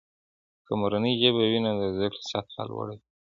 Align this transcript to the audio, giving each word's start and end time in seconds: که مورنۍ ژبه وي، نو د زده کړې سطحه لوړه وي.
که 0.65 0.73
مورنۍ 0.81 1.13
ژبه 1.21 1.43
وي، 1.49 1.59
نو 1.65 1.71
د 1.79 1.81
زده 1.95 2.07
کړې 2.11 2.21
سطحه 2.31 2.61
لوړه 2.69 2.93
وي. 2.99 3.07